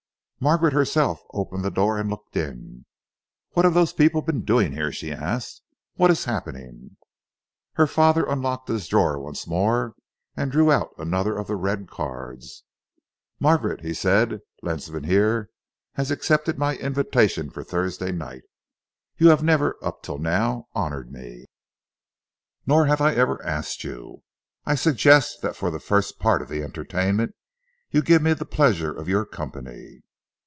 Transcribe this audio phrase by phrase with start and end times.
[0.43, 2.87] Margaret herself opened the door and looked in.
[3.51, 5.61] "What have those people been doing here?" she asked.
[5.97, 6.97] "What is happening?"
[7.73, 9.93] Her father unlocked his drawer once more
[10.35, 12.63] and drew out another of the red cards.
[13.39, 15.51] "Margaret," he said, "Ledsam here
[15.93, 18.41] has accepted my invitation for Thursday night.
[19.17, 21.45] You have never, up till now, honoured me,
[22.65, 24.23] nor have I ever asked you.
[24.65, 27.35] I suggest that for the first part of the entertainment,
[27.91, 30.01] you give me the pleasure of your company."